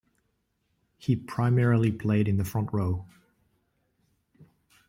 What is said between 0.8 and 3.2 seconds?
He primarily played in the front-row.